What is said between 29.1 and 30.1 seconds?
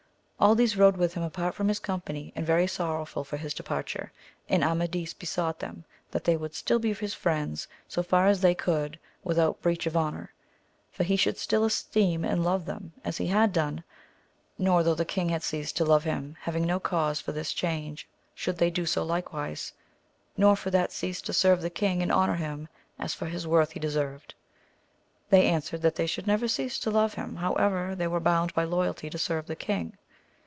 serve the king.